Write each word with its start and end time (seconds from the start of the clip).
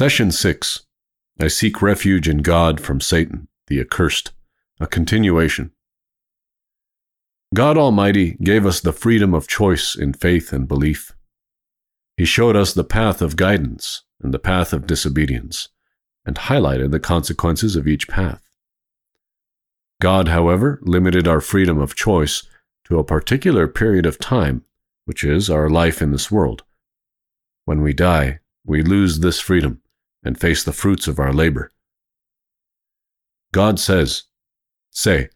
Session 0.00 0.32
6 0.32 0.86
I 1.42 1.48
Seek 1.48 1.82
Refuge 1.82 2.26
in 2.26 2.38
God 2.38 2.80
from 2.80 3.02
Satan, 3.02 3.48
the 3.66 3.78
Accursed, 3.80 4.32
a 4.80 4.86
continuation. 4.86 5.72
God 7.54 7.76
Almighty 7.76 8.38
gave 8.42 8.64
us 8.64 8.80
the 8.80 8.94
freedom 8.94 9.34
of 9.34 9.46
choice 9.46 9.94
in 9.94 10.14
faith 10.14 10.54
and 10.54 10.66
belief. 10.66 11.12
He 12.16 12.24
showed 12.24 12.56
us 12.56 12.72
the 12.72 12.82
path 12.82 13.20
of 13.20 13.36
guidance 13.36 14.04
and 14.22 14.32
the 14.32 14.38
path 14.38 14.72
of 14.72 14.86
disobedience, 14.86 15.68
and 16.24 16.36
highlighted 16.36 16.92
the 16.92 16.98
consequences 16.98 17.76
of 17.76 17.86
each 17.86 18.08
path. 18.08 18.40
God, 20.00 20.28
however, 20.28 20.80
limited 20.80 21.28
our 21.28 21.42
freedom 21.42 21.78
of 21.78 21.94
choice 21.94 22.44
to 22.84 22.98
a 22.98 23.04
particular 23.04 23.68
period 23.68 24.06
of 24.06 24.18
time, 24.18 24.64
which 25.04 25.22
is 25.22 25.50
our 25.50 25.68
life 25.68 26.00
in 26.00 26.10
this 26.10 26.30
world. 26.30 26.62
When 27.66 27.82
we 27.82 27.92
die, 27.92 28.38
we 28.64 28.82
lose 28.82 29.20
this 29.20 29.40
freedom 29.40 29.82
and 30.22 30.38
face 30.38 30.62
the 30.62 30.72
fruits 30.72 31.08
of 31.08 31.18
our 31.18 31.32
labor. 31.32 31.70
God 33.52 33.78
says, 33.80 34.24
Say, 34.90 35.28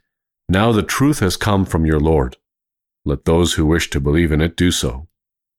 now 0.48 0.73
the 0.73 0.83
truth 0.83 1.20
has 1.20 1.37
come 1.37 1.65
from 1.65 1.87
your 1.87 2.01
Lord. 2.01 2.37
Let 3.05 3.25
those 3.25 3.55
who 3.55 3.66
wish 3.66 3.91
to 3.91 4.01
believe 4.01 4.33
in 4.33 4.41
it 4.41 4.56
do 4.56 4.70
so, 4.70 5.09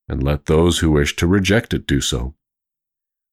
and 0.07 0.23
let 0.23 0.45
those 0.45 0.79
who 0.79 0.91
wish 0.91 1.15
to 1.17 1.27
reject 1.27 1.73
it 1.73 1.87
do 1.87 2.01
so. 2.01 2.35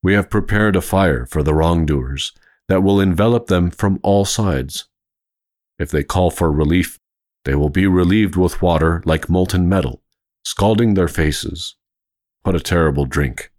We 0.03 0.15
have 0.15 0.31
prepared 0.31 0.77
a 0.77 0.81
fire 0.81 1.27
for 1.27 1.43
the 1.43 1.55
wrongdoers 1.55 2.33
that 2.69 2.83
will 2.83 3.01
envelop 3.01 3.47
them 3.47 3.71
from 3.71 4.01
all 4.03 4.25
sides. 4.25 4.89
If 5.79 5.91
they 5.91 6.03
call 6.03 6.31
for 6.31 6.51
relief, 6.51 6.99
they 7.45 7.55
will 7.55 7.71
be 7.71 7.87
relieved 7.87 8.37
with 8.37 8.63
water 8.63 9.03
like 9.05 9.29
molten 9.29 9.69
metal, 9.69 10.03
scalding 10.45 10.95
their 10.95 11.09
faces. 11.09 11.77
What 12.43 12.55
a 12.55 12.61
terrible 12.61 13.05
drink! 13.05 13.53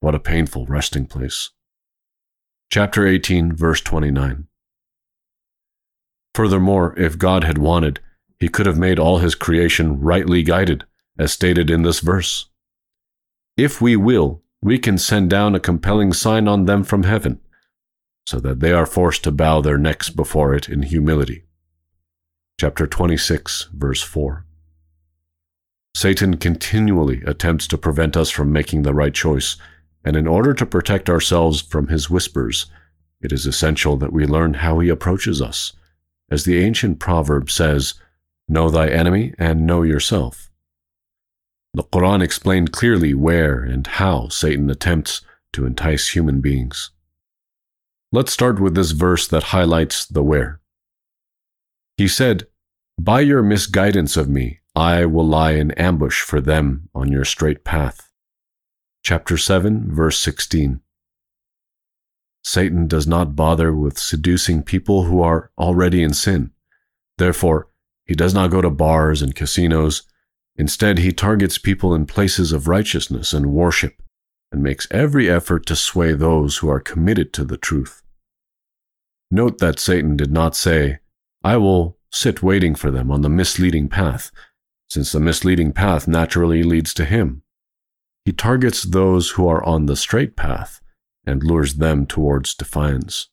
What 0.00 0.14
a 0.14 0.20
painful 0.20 0.66
resting 0.66 1.06
place. 1.06 1.50
Chapter 2.70 3.06
18, 3.06 3.54
verse 3.54 3.80
29. 3.80 4.48
Furthermore, 6.34 6.98
if 6.98 7.16
God 7.16 7.44
had 7.44 7.58
wanted, 7.58 8.00
he 8.38 8.48
could 8.48 8.66
have 8.66 8.76
made 8.76 8.98
all 8.98 9.18
his 9.18 9.34
creation 9.34 10.00
rightly 10.00 10.42
guided, 10.42 10.84
as 11.18 11.32
stated 11.32 11.70
in 11.70 11.82
this 11.82 12.00
verse. 12.00 12.46
If 13.56 13.80
we 13.80 13.96
will, 13.96 14.42
we 14.60 14.78
can 14.78 14.98
send 14.98 15.30
down 15.30 15.54
a 15.54 15.60
compelling 15.60 16.12
sign 16.12 16.48
on 16.48 16.66
them 16.66 16.82
from 16.82 17.04
heaven, 17.04 17.40
so 18.26 18.40
that 18.40 18.60
they 18.60 18.72
are 18.72 18.84
forced 18.84 19.22
to 19.24 19.30
bow 19.30 19.60
their 19.60 19.78
necks 19.78 20.10
before 20.10 20.54
it 20.54 20.68
in 20.68 20.82
humility. 20.82 21.44
Chapter 22.60 22.86
26, 22.86 23.68
verse 23.72 24.02
4. 24.02 24.44
Satan 25.94 26.36
continually 26.36 27.22
attempts 27.26 27.66
to 27.68 27.78
prevent 27.78 28.16
us 28.16 28.28
from 28.28 28.52
making 28.52 28.82
the 28.82 28.92
right 28.92 29.14
choice, 29.14 29.56
and 30.06 30.14
in 30.14 30.28
order 30.28 30.54
to 30.54 30.64
protect 30.64 31.10
ourselves 31.10 31.60
from 31.60 31.88
his 31.88 32.08
whispers, 32.08 32.66
it 33.20 33.32
is 33.32 33.44
essential 33.44 33.96
that 33.96 34.12
we 34.12 34.24
learn 34.24 34.54
how 34.54 34.78
he 34.78 34.88
approaches 34.88 35.42
us. 35.42 35.72
As 36.30 36.44
the 36.44 36.58
ancient 36.58 37.00
proverb 37.00 37.50
says, 37.50 37.94
Know 38.48 38.70
thy 38.70 38.88
enemy 38.88 39.34
and 39.36 39.66
know 39.66 39.82
yourself. 39.82 40.48
The 41.74 41.82
Quran 41.82 42.22
explained 42.22 42.70
clearly 42.72 43.14
where 43.14 43.58
and 43.58 43.84
how 43.84 44.28
Satan 44.28 44.70
attempts 44.70 45.22
to 45.54 45.66
entice 45.66 46.10
human 46.10 46.40
beings. 46.40 46.92
Let's 48.12 48.32
start 48.32 48.60
with 48.60 48.76
this 48.76 48.92
verse 48.92 49.26
that 49.26 49.42
highlights 49.54 50.06
the 50.06 50.22
where. 50.22 50.60
He 51.96 52.06
said, 52.06 52.46
By 52.96 53.22
your 53.22 53.42
misguidance 53.42 54.16
of 54.16 54.28
me, 54.28 54.60
I 54.76 55.04
will 55.04 55.26
lie 55.26 55.52
in 55.52 55.72
ambush 55.72 56.22
for 56.22 56.40
them 56.40 56.90
on 56.94 57.10
your 57.10 57.24
straight 57.24 57.64
path. 57.64 58.08
Chapter 59.08 59.36
7, 59.36 59.94
verse 59.94 60.18
16. 60.18 60.80
Satan 62.42 62.88
does 62.88 63.06
not 63.06 63.36
bother 63.36 63.72
with 63.72 63.98
seducing 63.98 64.64
people 64.64 65.04
who 65.04 65.22
are 65.22 65.52
already 65.56 66.02
in 66.02 66.12
sin. 66.12 66.50
Therefore, 67.16 67.68
he 68.04 68.16
does 68.16 68.34
not 68.34 68.50
go 68.50 68.60
to 68.60 68.68
bars 68.68 69.22
and 69.22 69.32
casinos 69.32 70.02
Instead, 70.56 70.98
he 70.98 71.12
targets 71.12 71.56
people 71.56 71.94
in 71.94 72.04
places 72.04 72.50
of 72.50 72.66
righteousness 72.66 73.32
and 73.32 73.52
worship 73.52 74.02
and 74.50 74.60
makes 74.60 74.88
every 74.90 75.30
effort 75.30 75.66
to 75.66 75.76
sway 75.76 76.12
those 76.12 76.56
who 76.56 76.68
are 76.68 76.80
committed 76.80 77.32
to 77.32 77.44
the 77.44 77.56
truth. 77.56 78.02
Note 79.30 79.58
that 79.58 79.78
Satan 79.78 80.16
did 80.16 80.32
not 80.32 80.56
say, 80.56 80.98
I 81.44 81.58
will 81.58 81.96
sit 82.10 82.42
waiting 82.42 82.74
for 82.74 82.90
them 82.90 83.12
on 83.12 83.20
the 83.20 83.28
misleading 83.28 83.88
path, 83.88 84.32
since 84.88 85.12
the 85.12 85.20
misleading 85.20 85.72
path 85.72 86.08
naturally 86.08 86.64
leads 86.64 86.92
to 86.94 87.04
him. 87.04 87.42
He 88.26 88.32
targets 88.32 88.82
those 88.82 89.30
who 89.30 89.46
are 89.46 89.62
on 89.62 89.86
the 89.86 89.94
straight 89.94 90.34
path 90.34 90.80
and 91.24 91.44
lures 91.44 91.76
them 91.76 92.06
towards 92.06 92.56
defiance. 92.56 93.28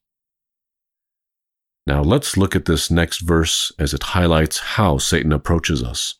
Now 1.87 2.03
let's 2.03 2.37
look 2.37 2.55
at 2.55 2.65
this 2.65 2.91
next 2.91 3.21
verse 3.21 3.71
as 3.79 3.95
it 3.95 4.03
highlights 4.03 4.59
how 4.59 4.99
Satan 4.99 5.31
approaches 5.31 5.81
us. 5.81 6.19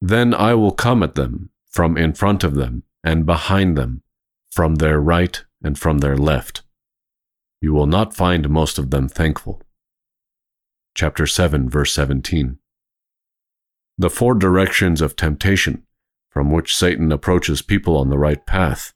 Then 0.00 0.32
I 0.32 0.54
will 0.54 0.72
come 0.72 1.02
at 1.02 1.14
them 1.14 1.50
from 1.70 1.98
in 1.98 2.14
front 2.14 2.44
of 2.44 2.54
them 2.54 2.84
and 3.04 3.26
behind 3.26 3.76
them, 3.76 4.02
from 4.50 4.76
their 4.76 4.98
right 4.98 5.44
and 5.62 5.78
from 5.78 5.98
their 5.98 6.16
left. 6.16 6.62
You 7.60 7.74
will 7.74 7.86
not 7.86 8.16
find 8.16 8.48
most 8.48 8.78
of 8.78 8.90
them 8.90 9.06
thankful. 9.06 9.60
Chapter 10.94 11.26
7, 11.26 11.68
verse 11.68 11.92
17. 11.92 12.56
The 13.98 14.10
four 14.10 14.34
directions 14.34 15.02
of 15.02 15.14
temptation 15.14 15.84
from 16.32 16.50
which 16.50 16.76
Satan 16.76 17.12
approaches 17.12 17.60
people 17.62 17.96
on 17.96 18.08
the 18.08 18.18
right 18.18 18.44
path 18.46 18.94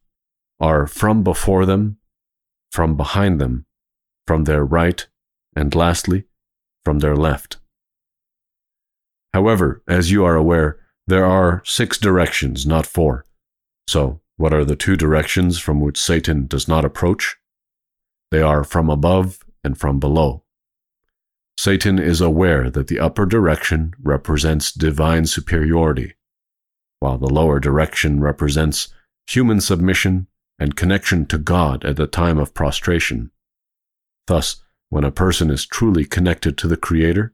are 0.59 0.87
from 0.87 1.23
before 1.23 1.67
them, 1.67 1.99
from 2.71 2.97
behind 2.97 3.41
them, 3.41 3.67
from 4.27 4.45
their 4.45 4.65
right, 4.65 5.07
and 5.55 5.75
lastly, 5.75 6.25
from 6.85 7.01
their 7.01 7.15
left. 7.15 7.59
However, 9.35 9.83
as 9.87 10.11
you 10.11 10.25
are 10.25 10.35
aware, 10.35 10.79
there 11.07 11.27
are 11.27 11.63
six 11.65 11.99
directions, 11.99 12.67
not 12.67 12.87
four. 12.87 13.27
So, 13.87 14.21
what 14.39 14.55
are 14.55 14.65
the 14.65 14.77
two 14.77 14.97
directions 14.97 15.59
from 15.59 15.81
which 15.81 16.01
Satan 16.01 16.47
does 16.47 16.67
not 16.67 16.85
approach? 16.85 17.37
They 18.31 18.41
are 18.41 18.65
from 18.65 18.89
above 18.89 19.45
and 19.63 19.79
from 19.79 20.01
below. 20.01 20.43
Satan 21.59 21.99
is 21.99 22.21
aware 22.21 22.71
that 22.71 22.89
the 22.89 22.99
upper 22.99 23.25
direction 23.25 23.95
represents 24.03 24.73
divine 24.73 25.27
superiority, 25.27 26.15
while 27.07 27.19
the 27.19 27.33
lower 27.33 27.61
direction 27.61 28.19
represents 28.19 28.89
human 29.29 29.61
submission 29.61 30.27
and 30.59 30.75
connection 30.75 31.25
to 31.25 31.39
God 31.39 31.85
at 31.85 31.95
the 31.95 32.09
time 32.09 32.37
of 32.37 32.53
prostration. 32.53 33.31
Thus, 34.27 34.65
when 34.89 35.05
a 35.05 35.13
person 35.13 35.49
is 35.49 35.67
truly 35.67 36.05
connected 36.05 36.59
to 36.59 36.67
the 36.67 36.77
Creator, 36.77 37.33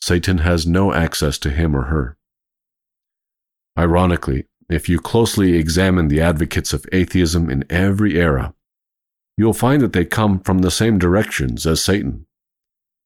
Satan 0.00 0.38
has 0.38 0.66
no 0.66 0.94
access 0.94 1.36
to 1.40 1.50
him 1.50 1.76
or 1.76 1.82
her. 1.82 2.16
Ironically, 3.78 4.46
if 4.70 4.88
you 4.88 4.98
closely 4.98 5.52
examine 5.54 6.08
the 6.08 6.22
advocates 6.22 6.72
of 6.72 6.86
atheism 6.90 7.50
in 7.50 7.66
every 7.68 8.18
era, 8.18 8.54
you'll 9.36 9.52
find 9.52 9.82
that 9.82 9.92
they 9.92 10.06
come 10.06 10.40
from 10.40 10.60
the 10.60 10.70
same 10.70 10.98
directions 10.98 11.66
as 11.66 11.82
Satan. 11.82 12.24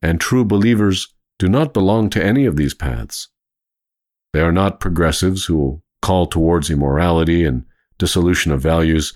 And 0.00 0.20
true 0.20 0.44
believers 0.44 1.12
do 1.40 1.48
not 1.48 1.74
belong 1.74 2.08
to 2.10 2.24
any 2.24 2.46
of 2.46 2.54
these 2.54 2.74
paths. 2.74 3.30
They 4.32 4.40
are 4.40 4.52
not 4.52 4.78
progressives 4.78 5.46
who 5.46 5.82
call 6.02 6.26
towards 6.26 6.70
immorality 6.70 7.44
and 7.44 7.64
dissolution 7.98 8.52
of 8.52 8.60
values, 8.60 9.12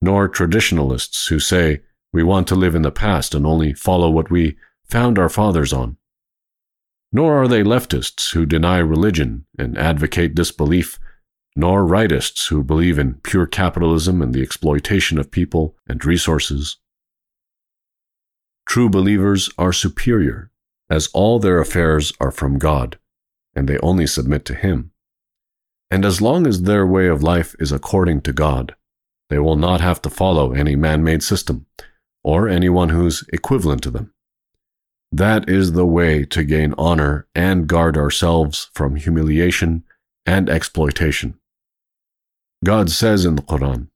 nor 0.00 0.28
traditionalists 0.28 1.26
who 1.28 1.38
say 1.38 1.82
we 2.12 2.22
want 2.22 2.46
to 2.48 2.54
live 2.54 2.74
in 2.74 2.82
the 2.82 2.90
past 2.90 3.34
and 3.34 3.46
only 3.46 3.74
follow 3.74 4.08
what 4.10 4.30
we 4.30 4.56
found 4.88 5.18
our 5.18 5.28
fathers 5.28 5.72
on. 5.72 5.96
Nor 7.12 7.42
are 7.42 7.48
they 7.48 7.62
leftists 7.62 8.32
who 8.32 8.46
deny 8.46 8.78
religion 8.78 9.46
and 9.58 9.78
advocate 9.78 10.34
disbelief, 10.34 10.98
nor 11.56 11.84
rightists 11.84 12.48
who 12.48 12.64
believe 12.64 12.98
in 12.98 13.14
pure 13.14 13.46
capitalism 13.46 14.20
and 14.20 14.34
the 14.34 14.42
exploitation 14.42 15.18
of 15.18 15.30
people 15.30 15.76
and 15.86 16.04
resources. 16.04 16.78
True 18.66 18.88
believers 18.88 19.50
are 19.58 19.72
superior, 19.72 20.50
as 20.90 21.08
all 21.14 21.38
their 21.38 21.60
affairs 21.60 22.12
are 22.18 22.32
from 22.32 22.58
God, 22.58 22.98
and 23.54 23.68
they 23.68 23.78
only 23.78 24.06
submit 24.06 24.44
to 24.46 24.54
Him. 24.54 24.90
And 25.94 26.04
as 26.04 26.20
long 26.20 26.44
as 26.44 26.62
their 26.62 26.84
way 26.84 27.06
of 27.06 27.22
life 27.22 27.54
is 27.60 27.70
according 27.70 28.22
to 28.22 28.32
God, 28.32 28.74
they 29.30 29.38
will 29.38 29.54
not 29.54 29.80
have 29.80 30.02
to 30.02 30.10
follow 30.10 30.50
any 30.50 30.74
man 30.74 31.04
made 31.04 31.22
system, 31.22 31.66
or 32.24 32.48
anyone 32.48 32.88
who's 32.88 33.22
equivalent 33.32 33.84
to 33.84 33.92
them. 33.92 34.12
That 35.12 35.48
is 35.48 35.70
the 35.70 35.86
way 35.86 36.24
to 36.24 36.42
gain 36.42 36.74
honor 36.76 37.28
and 37.32 37.68
guard 37.68 37.96
ourselves 37.96 38.72
from 38.74 38.96
humiliation 38.96 39.84
and 40.26 40.50
exploitation. 40.50 41.38
God 42.64 42.90
says 42.90 43.24
in 43.24 43.36
the 43.36 43.42
Quran, 43.42 43.86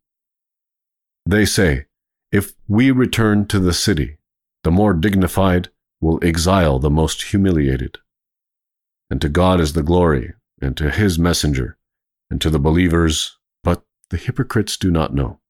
They 1.27 1.45
say, 1.45 1.87
if 2.31 2.53
we 2.69 2.93
return 2.93 3.45
to 3.47 3.59
the 3.59 3.75
city, 3.75 4.19
the 4.63 4.71
more 4.71 4.95
dignified 4.95 5.71
will 6.01 6.21
exile 6.23 6.79
the 6.79 6.91
most 6.91 7.25
humiliated. 7.33 7.99
And 9.11 9.21
to 9.21 9.29
God 9.29 9.59
is 9.61 9.73
the 9.73 9.83
glory, 9.83 10.35
and 10.63 10.77
to 10.77 10.93
his 10.93 11.19
messenger, 11.19 11.78
and 12.31 12.41
to 12.41 12.51
the 12.51 12.59
believers, 12.59 13.39
but 13.65 13.85
the 14.11 14.17
hypocrites 14.17 14.77
do 14.77 14.91
not 14.91 15.15
know. 15.15 15.41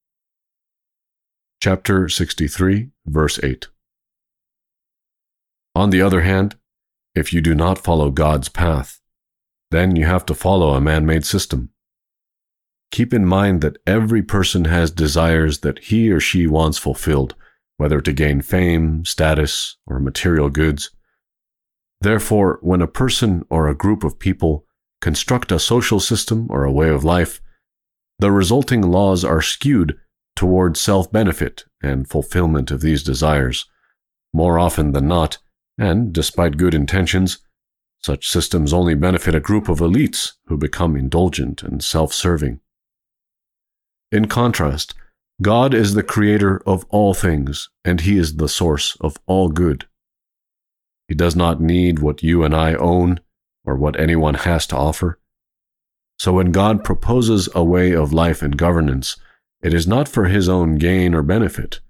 chapter 1.60 2.08
63, 2.08 2.90
verse 3.06 3.40
8. 3.42 3.66
On 5.74 5.90
the 5.90 6.00
other 6.02 6.22
hand, 6.22 6.56
if 7.14 7.32
you 7.32 7.40
do 7.40 7.54
not 7.54 7.78
follow 7.78 8.10
God's 8.10 8.48
path, 8.48 9.00
then 9.70 9.96
you 9.96 10.06
have 10.06 10.24
to 10.26 10.34
follow 10.34 10.74
a 10.74 10.80
man 10.80 11.04
made 11.04 11.24
system. 11.24 11.70
Keep 12.90 13.12
in 13.12 13.26
mind 13.26 13.60
that 13.60 13.78
every 13.86 14.22
person 14.22 14.64
has 14.66 14.90
desires 14.90 15.60
that 15.60 15.80
he 15.80 16.10
or 16.10 16.20
she 16.20 16.46
wants 16.46 16.78
fulfilled, 16.78 17.34
whether 17.76 18.00
to 18.00 18.12
gain 18.12 18.40
fame, 18.40 19.04
status, 19.04 19.76
or 19.86 20.00
material 20.00 20.48
goods. 20.48 20.90
Therefore, 22.00 22.58
when 22.62 22.80
a 22.80 22.86
person 22.86 23.44
or 23.50 23.68
a 23.68 23.76
group 23.76 24.04
of 24.04 24.18
people 24.18 24.64
construct 25.00 25.52
a 25.52 25.58
social 25.58 26.00
system 26.00 26.46
or 26.50 26.64
a 26.64 26.72
way 26.72 26.88
of 26.88 27.04
life, 27.04 27.40
the 28.18 28.32
resulting 28.32 28.82
laws 28.82 29.24
are 29.24 29.42
skewed 29.42 29.96
toward 30.34 30.76
self 30.76 31.10
benefit 31.12 31.64
and 31.82 32.08
fulfillment 32.08 32.70
of 32.70 32.80
these 32.80 33.02
desires. 33.02 33.66
More 34.32 34.58
often 34.58 34.92
than 34.92 35.08
not, 35.08 35.38
and 35.78 36.12
despite 36.12 36.56
good 36.56 36.74
intentions, 36.74 37.38
such 38.00 38.28
systems 38.28 38.72
only 38.72 38.94
benefit 38.94 39.34
a 39.34 39.40
group 39.40 39.68
of 39.68 39.78
elites 39.78 40.32
who 40.46 40.56
become 40.56 40.96
indulgent 40.96 41.62
and 41.62 41.82
self 41.82 42.12
serving. 42.12 42.60
In 44.10 44.26
contrast, 44.26 44.94
God 45.40 45.74
is 45.74 45.94
the 45.94 46.02
creator 46.02 46.62
of 46.66 46.84
all 46.88 47.14
things, 47.14 47.68
and 47.84 48.00
He 48.00 48.18
is 48.18 48.36
the 48.36 48.48
source 48.48 48.96
of 49.00 49.16
all 49.26 49.48
good. 49.48 49.86
He 51.06 51.14
does 51.14 51.36
not 51.36 51.60
need 51.60 52.00
what 52.00 52.22
you 52.22 52.42
and 52.42 52.54
I 52.54 52.74
own 52.74 53.20
or 53.68 53.76
what 53.76 54.00
anyone 54.00 54.34
has 54.34 54.66
to 54.66 54.76
offer. 54.76 55.18
So 56.18 56.32
when 56.32 56.52
God 56.52 56.82
proposes 56.82 57.48
a 57.54 57.62
way 57.62 57.92
of 57.92 58.12
life 58.12 58.40
and 58.40 58.56
governance, 58.56 59.16
it 59.62 59.74
is 59.74 59.86
not 59.86 60.08
for 60.08 60.24
His 60.24 60.48
own 60.48 60.76
gain 60.76 61.14
or 61.14 61.22
benefit. 61.22 61.80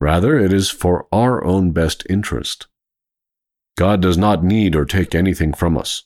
Rather, 0.00 0.38
it 0.38 0.52
is 0.52 0.70
for 0.70 1.06
our 1.12 1.44
own 1.44 1.72
best 1.72 2.04
interest. 2.08 2.68
God 3.76 4.00
does 4.00 4.16
not 4.16 4.44
need 4.44 4.76
or 4.76 4.84
take 4.84 5.14
anything 5.14 5.52
from 5.52 5.76
us. 5.76 6.04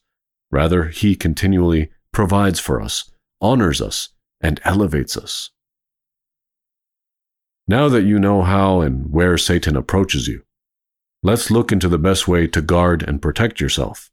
Rather, 0.51 0.85
He 0.85 1.15
continually 1.15 1.91
provides 2.11 2.59
for 2.59 2.81
us, 2.81 3.11
honors 3.41 3.83
us, 3.83 4.09
and 4.41 4.61
elevates 4.65 5.17
us. 5.17 5.51
Now 7.67 7.91
that 7.91 8.05
you 8.05 8.19
know 8.19 8.43
how 8.43 8.81
and 8.81 9.13
where 9.13 9.37
Satan 9.37 9.77
approaches 9.77 10.27
you, 10.27 10.43
let's 11.23 11.51
look 11.51 11.71
into 11.71 11.89
the 11.89 11.99
best 11.99 12.27
way 12.27 12.47
to 12.47 12.63
guard 12.63 13.03
and 13.03 13.21
protect 13.21 13.61
yourself. 13.61 14.11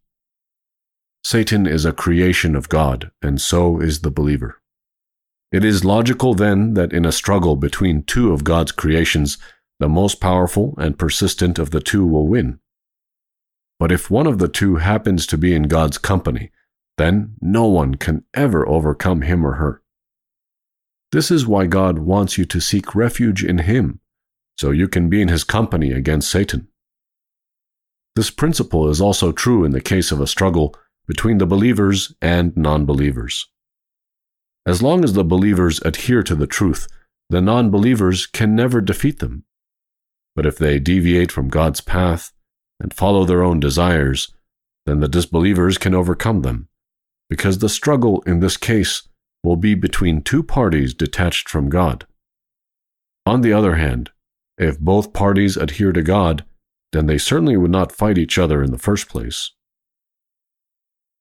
Satan 1.25 1.65
is 1.65 1.85
a 1.85 1.91
creation 1.91 2.55
of 2.55 2.69
God, 2.69 3.09
and 3.19 3.41
so 3.41 3.79
is 3.79 4.01
the 4.01 4.11
believer. 4.11 4.61
It 5.51 5.65
is 5.65 5.83
logical 5.83 6.35
then 6.35 6.75
that 6.75 6.93
in 6.93 7.03
a 7.03 7.11
struggle 7.11 7.55
between 7.55 8.03
two 8.03 8.31
of 8.31 8.43
God's 8.43 8.71
creations, 8.71 9.39
the 9.79 9.89
most 9.89 10.21
powerful 10.21 10.75
and 10.77 10.99
persistent 10.99 11.57
of 11.57 11.71
the 11.71 11.79
two 11.79 12.05
will 12.05 12.27
win. 12.27 12.59
But 13.79 13.91
if 13.91 14.11
one 14.11 14.27
of 14.27 14.37
the 14.37 14.47
two 14.47 14.75
happens 14.75 15.25
to 15.25 15.35
be 15.35 15.55
in 15.55 15.63
God's 15.63 15.97
company, 15.97 16.51
then 16.99 17.33
no 17.41 17.65
one 17.65 17.95
can 17.95 18.23
ever 18.35 18.69
overcome 18.69 19.23
him 19.23 19.43
or 19.43 19.53
her. 19.53 19.81
This 21.11 21.31
is 21.31 21.47
why 21.47 21.65
God 21.65 21.97
wants 21.97 22.37
you 22.37 22.45
to 22.45 22.59
seek 22.59 22.93
refuge 22.93 23.43
in 23.43 23.57
Him, 23.57 23.99
so 24.59 24.69
you 24.69 24.87
can 24.87 25.09
be 25.09 25.23
in 25.23 25.29
His 25.29 25.43
company 25.43 25.91
against 25.91 26.29
Satan. 26.29 26.67
This 28.15 28.29
principle 28.29 28.89
is 28.89 29.01
also 29.01 29.31
true 29.31 29.65
in 29.65 29.71
the 29.71 29.81
case 29.81 30.11
of 30.11 30.21
a 30.21 30.27
struggle 30.27 30.75
between 31.07 31.37
the 31.37 31.45
believers 31.45 32.13
and 32.21 32.55
non 32.55 32.85
believers. 32.85 33.47
As 34.65 34.81
long 34.81 35.03
as 35.03 35.13
the 35.13 35.23
believers 35.23 35.79
adhere 35.83 36.23
to 36.23 36.35
the 36.35 36.47
truth, 36.47 36.87
the 37.29 37.41
non 37.41 37.69
believers 37.69 38.25
can 38.25 38.55
never 38.55 38.81
defeat 38.81 39.19
them. 39.19 39.43
But 40.35 40.45
if 40.45 40.57
they 40.57 40.79
deviate 40.79 41.31
from 41.31 41.47
God's 41.47 41.81
path, 41.81 42.31
and 42.79 42.93
follow 42.93 43.25
their 43.25 43.43
own 43.43 43.59
desires, 43.59 44.33
then 44.85 44.99
the 44.99 45.07
disbelievers 45.07 45.77
can 45.77 45.95
overcome 45.95 46.41
them, 46.41 46.67
because 47.29 47.59
the 47.59 47.69
struggle 47.69 48.21
in 48.25 48.39
this 48.39 48.57
case 48.57 49.07
will 49.43 49.55
be 49.55 49.75
between 49.75 50.21
two 50.21 50.43
parties 50.43 50.93
detached 50.93 51.49
from 51.49 51.69
God. 51.69 52.05
On 53.25 53.41
the 53.41 53.53
other 53.53 53.75
hand, 53.75 54.11
if 54.57 54.79
both 54.79 55.13
parties 55.13 55.57
adhere 55.57 55.91
to 55.91 56.01
God, 56.01 56.45
then 56.91 57.07
they 57.07 57.17
certainly 57.17 57.57
would 57.57 57.71
not 57.71 57.91
fight 57.91 58.17
each 58.17 58.37
other 58.37 58.63
in 58.63 58.71
the 58.71 58.77
first 58.77 59.09
place. 59.09 59.51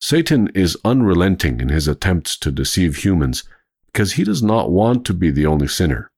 Satan 0.00 0.48
is 0.54 0.76
unrelenting 0.84 1.60
in 1.60 1.68
his 1.68 1.88
attempts 1.88 2.36
to 2.38 2.50
deceive 2.50 2.96
humans 2.96 3.44
because 3.86 4.12
he 4.12 4.24
does 4.24 4.42
not 4.42 4.70
want 4.70 5.06
to 5.06 5.14
be 5.14 5.30
the 5.30 5.46
only 5.46 5.68
sinner. 5.68 6.10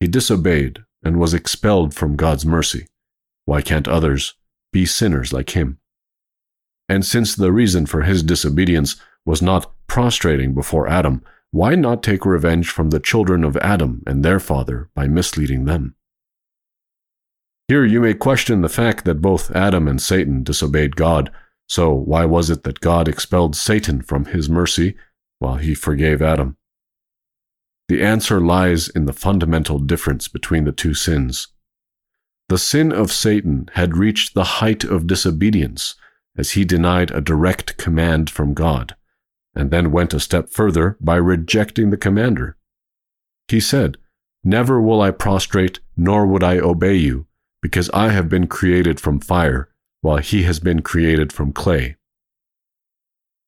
He 0.00 0.06
disobeyed 0.06 0.80
and 1.02 1.18
was 1.18 1.34
expelled 1.34 1.94
from 1.94 2.16
God's 2.16 2.44
mercy. 2.46 2.86
Why 3.44 3.62
can't 3.62 3.88
others 3.88 4.34
be 4.72 4.86
sinners 4.86 5.32
like 5.32 5.50
him? 5.50 5.78
And 6.88 7.04
since 7.04 7.34
the 7.34 7.52
reason 7.52 7.86
for 7.86 8.02
his 8.02 8.22
disobedience 8.22 8.96
was 9.24 9.40
not 9.40 9.72
prostrating 9.86 10.54
before 10.54 10.88
Adam, 10.88 11.22
why 11.52 11.74
not 11.74 12.02
take 12.02 12.24
revenge 12.24 12.70
from 12.70 12.90
the 12.90 13.00
children 13.00 13.44
of 13.44 13.56
Adam 13.58 14.02
and 14.06 14.24
their 14.24 14.40
father 14.40 14.88
by 14.94 15.06
misleading 15.06 15.64
them? 15.64 15.94
Here 17.68 17.84
you 17.84 18.00
may 18.00 18.14
question 18.14 18.62
the 18.62 18.68
fact 18.68 19.04
that 19.04 19.20
both 19.20 19.54
Adam 19.54 19.86
and 19.86 20.00
Satan 20.00 20.42
disobeyed 20.42 20.96
God, 20.96 21.30
so 21.70 21.92
why 21.92 22.24
was 22.24 22.50
it 22.50 22.64
that 22.64 22.80
God 22.80 23.06
expelled 23.06 23.54
Satan 23.54 24.02
from 24.02 24.24
his 24.24 24.50
mercy 24.50 24.96
while 25.38 25.54
he 25.54 25.72
forgave 25.72 26.20
Adam? 26.20 26.56
The 27.88 28.02
answer 28.02 28.40
lies 28.40 28.88
in 28.88 29.04
the 29.04 29.12
fundamental 29.12 29.78
difference 29.78 30.26
between 30.26 30.64
the 30.64 30.72
two 30.72 30.94
sins. 30.94 31.46
The 32.48 32.58
sin 32.58 32.90
of 32.90 33.12
Satan 33.12 33.70
had 33.74 33.96
reached 33.96 34.34
the 34.34 34.58
height 34.58 34.82
of 34.82 35.06
disobedience 35.06 35.94
as 36.36 36.52
he 36.52 36.64
denied 36.64 37.12
a 37.12 37.20
direct 37.20 37.76
command 37.76 38.30
from 38.30 38.52
God, 38.52 38.96
and 39.54 39.70
then 39.70 39.92
went 39.92 40.12
a 40.12 40.18
step 40.18 40.50
further 40.50 40.96
by 41.00 41.14
rejecting 41.14 41.90
the 41.90 41.96
commander. 41.96 42.56
He 43.46 43.60
said, 43.60 43.96
Never 44.42 44.82
will 44.82 45.00
I 45.00 45.12
prostrate, 45.12 45.78
nor 45.96 46.26
would 46.26 46.42
I 46.42 46.58
obey 46.58 46.96
you, 46.96 47.26
because 47.62 47.90
I 47.90 48.08
have 48.08 48.28
been 48.28 48.48
created 48.48 48.98
from 48.98 49.20
fire, 49.20 49.69
while 50.00 50.18
he 50.18 50.44
has 50.44 50.60
been 50.60 50.80
created 50.82 51.32
from 51.32 51.52
clay. 51.52 51.96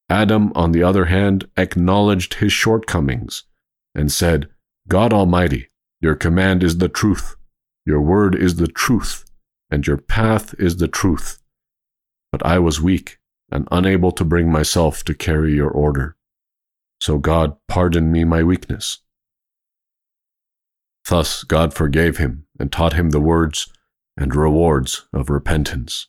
Adam, 0.08 0.52
on 0.54 0.72
the 0.72 0.82
other 0.82 1.06
hand, 1.06 1.48
acknowledged 1.56 2.34
his 2.34 2.52
shortcomings 2.52 3.44
and 3.94 4.12
said, 4.12 4.48
God 4.88 5.12
Almighty, 5.12 5.70
your 6.00 6.14
command 6.14 6.62
is 6.62 6.78
the 6.78 6.88
truth. 6.88 7.36
Your 7.86 8.00
word 8.00 8.34
is 8.34 8.56
the 8.56 8.66
truth, 8.66 9.24
and 9.70 9.86
your 9.86 9.96
path 9.96 10.54
is 10.58 10.76
the 10.76 10.88
truth. 10.88 11.38
But 12.30 12.44
I 12.44 12.58
was 12.58 12.80
weak 12.80 13.18
and 13.50 13.66
unable 13.70 14.12
to 14.12 14.24
bring 14.24 14.50
myself 14.50 15.04
to 15.04 15.14
carry 15.14 15.54
your 15.54 15.70
order. 15.70 16.16
So 17.00 17.18
God 17.18 17.56
pardoned 17.68 18.12
me 18.12 18.24
my 18.24 18.42
weakness. 18.42 18.98
Thus 21.08 21.42
God 21.42 21.74
forgave 21.74 22.18
him 22.18 22.46
and 22.58 22.70
taught 22.70 22.92
him 22.92 23.10
the 23.10 23.20
words 23.20 23.72
and 24.16 24.34
rewards 24.34 25.06
of 25.12 25.30
repentance. 25.30 26.08